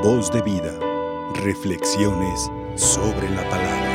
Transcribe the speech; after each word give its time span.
Voz 0.00 0.30
de 0.30 0.40
vida. 0.40 0.78
Reflexiones 1.42 2.48
sobre 2.76 3.28
la 3.30 3.42
palabra. 3.50 3.88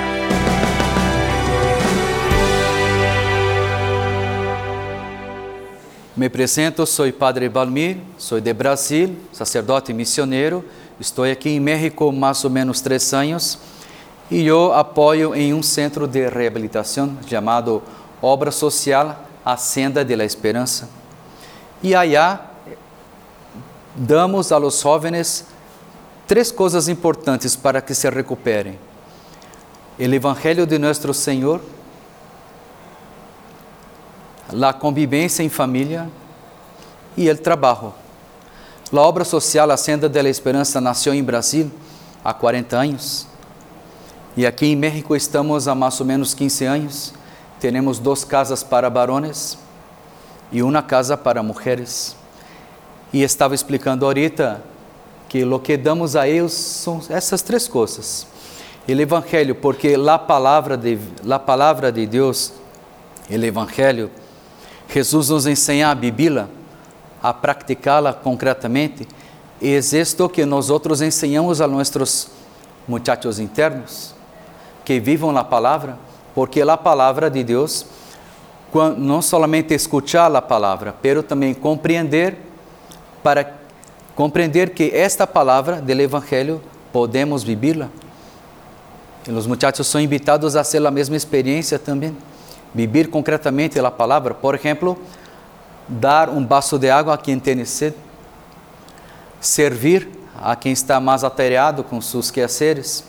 Me 6.13 6.25
apresento, 6.25 6.85
sou 6.85 7.09
Padre 7.13 7.47
Balmir, 7.47 7.99
sou 8.17 8.41
de 8.41 8.53
Brasil, 8.53 9.15
sacerdote 9.31 9.93
missioneiro. 9.93 10.65
Estou 10.99 11.23
aqui 11.23 11.51
em 11.51 11.61
México 11.61 12.11
mais 12.11 12.43
ou 12.43 12.49
menos 12.49 12.81
três 12.81 13.13
anos 13.13 13.57
e 14.29 14.45
eu 14.45 14.73
apoio 14.73 15.33
em 15.33 15.53
um 15.53 15.63
centro 15.63 16.05
de 16.05 16.27
reabilitação 16.27 17.17
chamado 17.25 17.81
Obra 18.21 18.51
Social 18.51 19.25
A 19.45 19.55
Senda 19.55 20.03
de 20.03 20.17
la 20.17 20.25
Esperança. 20.25 20.89
E 21.81 21.95
allá 21.95 22.51
damos 23.95 24.51
a 24.51 24.57
los 24.57 24.81
jóvenes 24.81 25.52
três 26.33 26.51
coisas 26.51 26.87
importantes 26.87 27.55
para 27.55 27.79
que 27.79 27.93
se 27.93 28.09
recuperem: 28.09 28.79
o 29.99 30.01
Evangelho 30.01 30.65
de 30.65 30.79
Nosso 30.79 31.13
Senhor, 31.13 31.61
a 34.59 34.73
convivência 34.73 35.43
em 35.43 35.49
família 35.49 36.09
e 37.15 37.29
o 37.29 37.37
trabalho. 37.37 37.93
A 38.91 38.99
obra 38.99 39.23
social 39.23 39.69
A 39.69 39.77
Senda 39.77 40.09
de 40.09 40.19
la 40.19 40.27
Esperança 40.27 40.81
nasceu 40.81 41.13
em 41.13 41.23
Brasil 41.23 41.71
há 42.25 42.33
40 42.33 42.77
anos 42.77 43.27
e 44.35 44.47
aqui 44.47 44.65
em 44.65 44.75
México 44.75 45.15
estamos 45.15 45.67
há 45.67 45.75
mais 45.75 45.99
ou 45.99 46.05
menos 46.07 46.33
15 46.33 46.65
anos. 46.65 47.13
Temos 47.59 47.99
duas 47.99 48.23
casas 48.23 48.63
para 48.63 48.89
varones 48.89 49.55
e 50.51 50.63
uma 50.63 50.81
casa 50.81 51.15
para 51.15 51.43
mulheres. 51.43 52.15
E 53.13 53.21
estava 53.21 53.53
explicando 53.53 54.03
ahorita 54.03 54.72
que 55.33 55.43
o 55.43 55.59
que 55.59 55.75
damos 55.75 56.15
a 56.15 56.27
eles 56.27 56.53
são 56.53 57.01
essas 57.09 57.41
três 57.41 57.67
coisas. 57.67 58.27
O 58.87 58.91
Evangelho, 58.91 59.55
porque 59.55 59.95
a 59.95 60.19
palavra 60.19 60.77
de, 60.77 60.99
a 61.27 61.39
palavra 61.39 61.91
de 61.91 62.05
Deus, 62.05 62.53
o 63.27 63.33
Evangelho, 63.33 64.11
Jesus 64.87 65.29
nos 65.29 65.47
ensina 65.47 65.89
a 65.89 65.95
vivê-la, 65.95 66.47
a 67.19 67.33
praticá-la 67.33 68.13
concretamente, 68.13 69.07
e 69.59 69.73
é 69.73 69.79
isto 69.79 70.29
que 70.29 70.45
nós 70.45 70.69
outros 70.69 71.01
ensinamos 71.01 71.61
a 71.61 71.67
nossos 71.67 72.27
muchachos 72.87 73.39
internos, 73.39 74.13
que 74.85 74.99
vivam 74.99 75.35
a 75.35 75.43
palavra, 75.43 75.97
porque 76.35 76.61
a 76.61 76.77
palavra 76.77 77.27
de 77.27 77.43
Deus 77.43 77.87
não 78.99 79.19
somente 79.19 79.73
escuchar 79.73 80.35
a 80.35 80.41
palavra, 80.43 80.93
pero 81.01 81.23
também 81.23 81.55
compreender 81.55 82.37
para 83.23 83.62
compreender 84.15 84.71
que 84.71 84.91
esta 84.93 85.25
palavra 85.25 85.81
do 85.81 85.91
evangelho 85.91 86.61
podemos 86.91 87.43
vivê-la. 87.43 87.89
E 89.27 89.31
os 89.31 89.47
muchachos 89.47 89.87
são 89.87 89.99
invitados 89.99 90.55
a 90.55 90.63
ser 90.63 90.85
a 90.85 90.91
mesma 90.91 91.15
experiência 91.15 91.79
também, 91.79 92.15
viver 92.73 93.07
concretamente 93.07 93.79
a 93.79 93.91
palavra, 93.91 94.33
por 94.33 94.55
exemplo, 94.55 94.97
dar 95.87 96.29
um 96.29 96.45
vaso 96.45 96.77
de 96.77 96.89
água 96.89 97.13
a 97.13 97.17
quem 97.17 97.39
tem 97.39 97.63
sede, 97.65 97.95
servir 99.39 100.09
a 100.41 100.55
quem 100.55 100.73
está 100.73 100.99
mais 100.99 101.23
atareado 101.23 101.83
com 101.83 101.99
seus 102.01 102.29
quehaceres. 102.29 103.03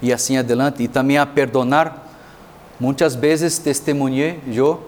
E 0.00 0.12
assim 0.12 0.36
adelante, 0.36 0.82
e 0.82 0.88
também 0.88 1.16
a 1.16 1.24
perdonar. 1.24 2.08
Muitas 2.80 3.14
vezes 3.14 3.58
testemunhei 3.58 4.40
eu 4.48 4.84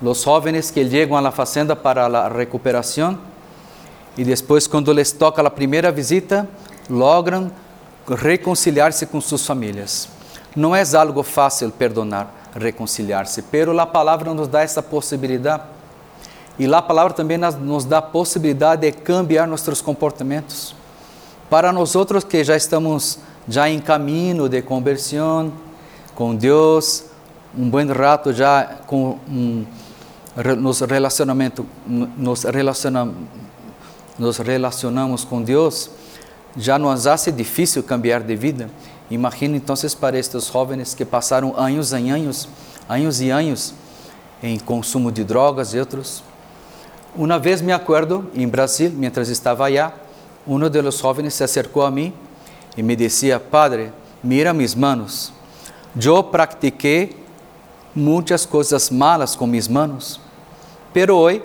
los 0.00 0.22
jóvenes 0.22 0.70
que 0.70 0.80
a 1.10 1.20
la 1.20 1.32
fazenda 1.32 1.74
para 1.74 2.06
la 2.08 2.28
recuperación 2.28 3.18
y 4.16 4.24
después 4.24 4.68
cuando 4.68 4.92
les 4.92 5.16
toca 5.16 5.42
la 5.42 5.54
primera 5.54 5.90
visita, 5.90 6.46
logran 6.88 7.52
reconciliar-se 8.08 9.06
com 9.06 9.20
suas 9.20 9.44
famílias. 9.44 10.08
Não 10.54 10.74
é 10.74 10.82
algo 10.96 11.22
fácil 11.22 11.70
perdonar, 11.70 12.32
reconciliar-se, 12.54 13.42
pero 13.42 13.78
a 13.78 13.86
palavra 13.86 14.32
nos 14.32 14.48
dá 14.48 14.62
essa 14.62 14.82
possibilidade. 14.82 15.64
E 16.58 16.64
a 16.72 16.80
palavra 16.80 17.12
também 17.12 17.36
nos 17.36 17.84
dá 17.84 17.98
a 17.98 18.02
possibilidade 18.02 18.82
de 18.82 18.92
cambiar 18.92 19.46
nossos 19.46 19.82
comportamentos. 19.82 20.74
Para 21.50 21.70
nós 21.72 21.94
outros 21.94 22.24
que 22.24 22.42
já 22.42 22.56
estamos 22.56 23.18
já 23.46 23.68
em 23.68 23.78
caminho 23.78 24.48
de 24.48 24.62
conversão 24.62 25.52
com 26.14 26.34
Deus, 26.34 27.04
um 27.56 27.68
bom 27.68 27.86
rato 27.92 28.32
já 28.32 28.64
com 28.86 29.18
um 29.28 29.66
nos 30.58 30.80
relacionamento 30.80 31.66
nos 31.86 32.44
relaciona, 32.44 33.10
nos 34.18 34.38
relacionamos 34.38 35.24
com 35.24 35.42
Deus, 35.42 35.90
já 36.56 36.78
nos 36.78 37.06
hace 37.06 37.30
difícil 37.30 37.82
cambiar 37.82 38.22
de 38.22 38.34
vida. 38.34 38.70
Imagina 39.10 39.56
então 39.56 39.74
para 40.00 40.18
estes 40.18 40.46
jovens 40.46 40.94
que 40.94 41.04
passaram 41.04 41.54
anos 41.56 41.92
e 41.92 42.10
anos, 42.10 42.48
anos 42.88 43.20
e 43.20 43.30
anos 43.30 43.74
em 44.42 44.58
consumo 44.58 45.12
de 45.12 45.24
drogas 45.24 45.74
e 45.74 45.78
outros. 45.78 46.22
Uma 47.14 47.38
vez 47.38 47.60
me 47.60 47.72
acordo 47.72 48.30
em 48.34 48.46
Brasil, 48.46 48.90
mientras 48.90 49.28
estava 49.28 49.66
allá, 49.66 49.92
um 50.46 50.58
dos 50.58 50.98
jovens 50.98 51.34
se 51.34 51.44
acercou 51.44 51.84
a 51.84 51.90
mim 51.90 52.12
e 52.76 52.82
me 52.82 52.94
dizia: 52.94 53.40
Padre, 53.40 53.92
mira 54.22 54.52
mis 54.52 54.74
manos. 54.74 55.32
Eu 56.00 56.22
pratiquei 56.22 57.16
muitas 57.94 58.44
coisas 58.44 58.90
malas 58.90 59.34
com 59.34 59.46
mis 59.46 59.66
manos 59.66 60.20
Pero 60.96 61.16
hoy, 61.18 61.42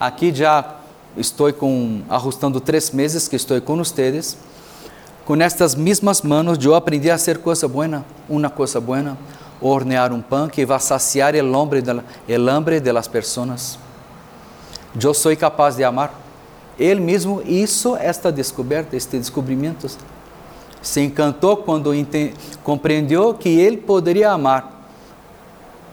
aqui 0.00 0.34
já 0.34 0.75
estou 1.16 1.52
com 1.52 2.02
ajustando 2.08 2.60
três 2.60 2.90
meses 2.90 3.28
que 3.28 3.36
estou 3.36 3.60
com 3.60 3.76
vocês. 3.76 4.36
Com 5.24 5.34
estas 5.36 5.74
mesmas 5.74 6.22
manos, 6.22 6.62
eu 6.64 6.74
aprendi 6.74 7.10
a 7.10 7.18
ser 7.18 7.38
coisa 7.38 7.66
boa, 7.66 8.04
uma 8.28 8.48
coisa 8.48 8.80
boa, 8.80 9.18
hornear 9.60 10.12
um 10.12 10.20
pão 10.20 10.48
que 10.48 10.64
vai 10.64 10.78
saciar 10.78 11.34
o 11.34 11.56
hambre 11.58 11.82
de, 11.82 11.90
el 12.28 12.48
hambre. 12.48 12.80
Eu 15.00 15.14
sou 15.14 15.36
capaz 15.36 15.76
de 15.76 15.84
amar. 15.84 16.14
Ele 16.78 17.00
mesmo 17.00 17.42
hizo 17.44 17.96
esta 17.96 18.30
descoberta, 18.30 18.96
este 18.96 19.18
descobrimento. 19.18 19.88
Se 20.82 21.00
encantou 21.00 21.56
quando 21.56 21.90
compreendeu 22.62 23.34
que 23.34 23.48
ele 23.48 23.78
poderia 23.78 24.30
amar 24.30 24.76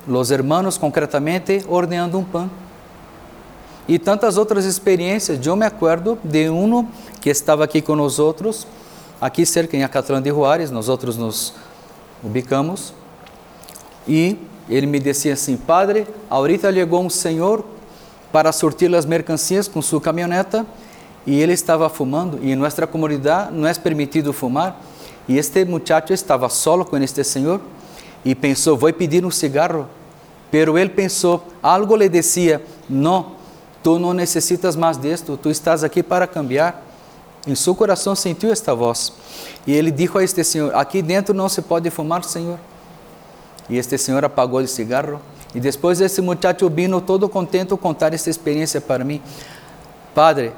os 0.08 0.32
hermanos 0.32 0.78
concretamente 0.78 1.66
horneando 1.68 2.20
um 2.20 2.24
pão 2.24 2.50
e 3.88 4.00
tantas 4.00 4.38
outras 4.38 4.66
experiências. 4.66 5.46
Eu 5.46 5.56
me 5.56 5.66
acordo 5.66 6.18
de 6.24 6.50
um 6.50 6.88
que 7.22 7.30
estava 7.30 7.64
aqui 7.64 7.84
nós 7.90 8.20
outros, 8.20 8.68
aqui 9.20 9.46
cerca 9.46 9.76
em 9.76 9.84
Acatlã 9.84 10.22
de 10.22 10.30
Juárez, 10.30 10.72
nós 10.72 10.90
outros 10.90 11.18
nos 11.18 11.54
ubicamos, 12.24 12.94
e 14.08 14.38
ele 14.70 14.86
me 14.88 15.00
dizia 15.00 15.34
assim, 15.34 15.58
padre, 15.58 16.08
ahorita 16.30 16.72
chegou 16.72 17.04
um 17.04 17.10
senhor 17.10 17.66
para 18.32 18.52
sortir 18.52 18.94
as 18.96 19.06
mercancias 19.06 19.68
com 19.68 19.82
sua 19.82 20.02
caminhoneta 20.02 20.66
e 21.26 21.40
ele 21.40 21.54
estava 21.54 21.88
fumando 21.90 22.40
e 22.42 22.52
em 22.52 22.56
nossa 22.56 22.88
comunidade 22.88 23.54
não 23.54 23.68
é 23.68 23.74
permitido 23.74 24.34
fumar 24.34 24.82
e 25.28 25.38
este 25.38 25.64
muchacho 25.66 26.14
estava 26.14 26.50
solo 26.50 26.84
com 26.84 26.98
este 26.98 27.24
senhor 27.24 27.62
e 28.26 28.34
pensou, 28.34 28.78
vou 28.78 28.92
pedir 28.94 29.26
um 29.26 29.32
cigarro, 29.32 29.88
pero 30.50 30.78
ele 30.78 30.90
pensou, 30.90 31.46
algo 31.62 31.96
lhe 31.96 32.08
dizia, 32.08 32.62
não, 32.90 33.34
Tu 33.84 34.00
não 34.00 34.14
necessitas 34.14 34.78
mais 34.78 34.98
disto, 34.98 35.36
tu 35.36 35.50
estás 35.50 35.84
aqui 35.84 36.02
para 36.02 36.26
cambiar. 36.26 36.82
Em 37.46 37.54
seu 37.54 37.76
coração 37.76 38.16
sentiu 38.16 38.50
esta 38.50 38.74
voz. 38.74 39.12
E 39.68 39.74
ele 39.74 39.92
disse 39.92 40.18
a 40.18 40.24
este 40.24 40.44
senhor: 40.46 40.74
Aqui 40.74 41.02
dentro 41.02 41.34
não 41.34 41.50
se 41.50 41.62
pode 41.62 41.90
fumar, 41.90 42.24
senhor. 42.24 42.58
E 43.70 43.78
este 43.78 43.98
senhor 43.98 44.24
apagou 44.24 44.62
o 44.62 44.68
cigarro. 44.68 45.20
E 45.54 45.60
depois 45.60 46.00
esse 46.00 46.22
muchacho 46.22 46.70
vino 46.70 47.02
todo 47.02 47.28
contente 47.28 47.76
contar 47.76 48.14
esta 48.14 48.30
experiência 48.30 48.80
para 48.80 49.04
mim. 49.04 49.22
Padre, 50.16 50.54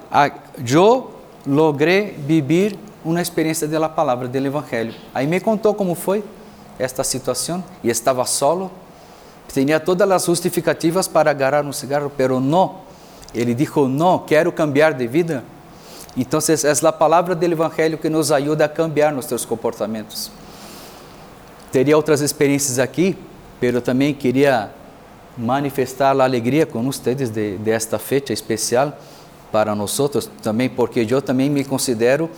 eu 0.72 1.12
logrei 1.46 2.11
viver 2.11 2.78
uma 3.03 3.22
experiência 3.22 3.67
da 3.67 3.90
palavra, 3.90 4.28
do 4.28 4.38
evangelho. 4.38 4.94
Aí 5.14 5.26
me 5.26 5.40
contou 5.40 5.73
como 5.73 5.96
foi 5.96 6.23
esta 6.78 7.03
situação 7.03 7.64
e 7.84 7.90
estava 7.90 8.23
solo. 8.26 8.72
Tinha 9.47 9.79
todas 9.79 10.09
as 10.09 10.26
justificativas 10.26 11.08
para 11.08 11.32
agarrar 11.32 11.66
um 11.66 11.73
cigarro, 11.73 12.11
pero 12.16 12.40
não 12.40 12.84
ele 13.35 13.53
disse: 13.53 13.79
Não, 13.90 14.20
quero 14.20 14.52
cambiar 14.52 14.93
de 14.93 15.05
vida. 15.05 15.43
Então, 16.17 16.40
é 16.40 16.87
a 16.87 16.91
palavra 16.93 17.35
do 17.35 17.43
Evangelho 17.43 17.97
que 17.97 18.09
nos 18.09 18.32
ajuda 18.32 18.66
a 18.66 18.70
cambiar 18.70 19.11
nossos 19.11 19.43
comportamentos. 19.43 20.32
Teria 21.72 21.97
outras 21.97 22.22
experiências 22.22 22.79
aqui, 22.79 23.17
mas 23.61 23.84
também 23.84 24.14
queria 24.14 24.70
manifestar 25.37 26.17
a 26.17 26.23
alegria 26.23 26.66
com 26.66 26.82
vocês 26.84 27.29
de, 27.29 27.58
de 27.58 27.70
esta 27.70 27.99
fecha 27.99 28.32
especial 28.32 28.97
para 29.52 29.76
nós 29.76 29.99
também 30.41 30.70
porque 30.70 31.05
eu 31.09 31.22
também 31.22 31.49
me 31.49 31.66
considero 31.66 32.29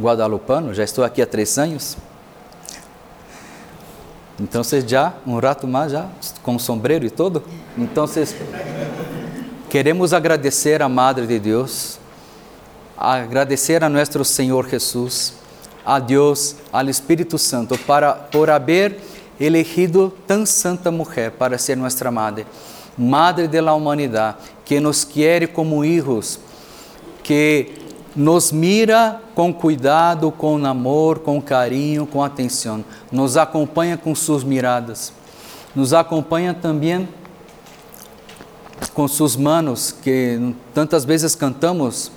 guadalupano, 0.00 0.72
já 0.74 0.84
estou 0.84 1.04
aqui 1.04 1.22
há 1.22 1.26
três 1.26 1.58
anos. 1.58 1.96
Então, 4.40 4.62
já 4.86 5.14
um 5.26 5.38
rato 5.38 5.66
mais 5.66 5.92
já 5.92 6.08
com 6.42 6.58
sombreiro 6.58 7.04
e 7.06 7.10
todo. 7.10 7.42
Então, 7.76 8.06
Queremos 9.72 10.12
agradecer 10.12 10.82
à 10.82 10.86
Madre 10.86 11.26
de 11.26 11.38
Deus 11.38 11.98
agradecer 12.94 13.82
a 13.82 13.88
nuestro 13.88 14.22
Señor 14.22 14.68
Jesús, 14.68 15.32
a 15.82 15.98
Dios, 15.98 16.56
al 16.70 16.90
Espíritu 16.90 17.38
Santo, 17.38 17.78
para, 17.86 18.12
por 18.12 18.50
haber 18.50 19.00
elegido 19.40 20.12
tan 20.26 20.46
santa 20.46 20.90
mujer 20.90 21.32
para 21.32 21.56
ser 21.56 21.78
nuestra 21.78 22.10
madre, 22.10 22.44
madre 22.98 23.48
de 23.48 23.62
la 23.62 23.72
humanidad, 23.72 24.36
que 24.62 24.78
nos 24.78 25.06
quiere 25.06 25.48
como 25.48 25.82
hijos, 25.86 26.38
que 27.22 27.72
nos 28.14 28.52
mira 28.52 29.22
com 29.34 29.54
cuidado, 29.54 30.30
com 30.30 30.66
amor, 30.66 31.20
com 31.20 31.40
carinho, 31.40 32.06
com 32.06 32.22
atenção, 32.22 32.84
nos 33.10 33.38
acompanha 33.38 33.96
com 33.96 34.14
suas 34.14 34.44
miradas, 34.44 35.14
nos 35.74 35.94
acompanha 35.94 36.52
também 36.52 37.08
com 38.94 39.08
suas 39.08 39.36
manos, 39.36 39.90
que 39.90 40.54
tantas 40.74 41.04
vezes 41.04 41.34
cantamos, 41.34 42.10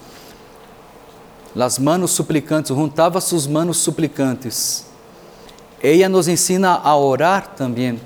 las 1.55 1.79
manos 1.79 2.11
suplicantes, 2.11 2.75
juntava 2.75 3.21
suas 3.21 3.47
manos 3.47 3.77
suplicantes. 3.77 4.85
Ela 5.81 6.09
nos 6.09 6.27
ensina 6.27 6.79
a 6.83 6.97
orar 6.97 7.53
também, 7.55 7.99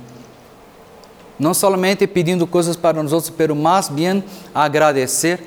não 1.39 1.53
somente 1.53 2.05
pedindo 2.05 2.45
coisas 2.45 2.75
para 2.75 3.01
nós 3.01 3.13
outros, 3.13 3.33
mas 3.37 3.57
mais 3.57 3.89
bem 3.89 4.23
agradecer 4.53 5.41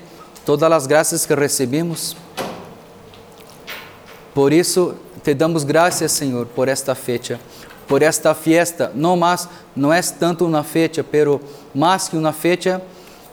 todas 0.44 0.72
as 0.72 0.86
graças 0.86 1.26
que 1.26 1.34
recebemos. 1.34 2.16
Por 4.34 4.52
isso, 4.52 4.94
te 5.22 5.34
damos 5.34 5.62
graças, 5.62 6.10
Senhor, 6.10 6.46
por 6.46 6.69
esta 6.69 6.94
fecha, 6.94 7.38
por 7.86 8.02
esta 8.02 8.34
fiesta. 8.34 8.90
Não 8.94 9.16
mais, 9.16 9.46
não 9.76 9.92
é 9.92 10.00
tanto 10.00 10.46
uma 10.46 10.64
fecha, 10.64 11.04
pero 11.04 11.40
mais 11.74 12.08
que 12.08 12.16
uma 12.16 12.32
fecha, 12.32 12.80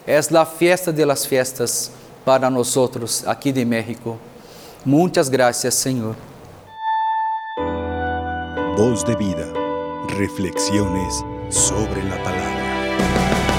é 0.10 0.18
a 0.40 0.46
fiesta 0.46 0.92
de 0.92 1.06
las 1.06 1.24
fiestas 1.24 1.92
para 2.26 2.50
nós 2.50 2.76
outros 2.76 3.24
aqui 3.28 3.52
de 3.52 3.64
México. 3.64 4.18
Muitas 4.84 5.30
graças, 5.30 5.76
Senhor. 5.76 6.16
Voz 8.76 9.04
de 9.04 9.16
vida. 9.16 9.54
Reflexiones 10.18 11.14
sobre 11.52 12.02
la 12.10 12.18
palabra. 12.24 13.59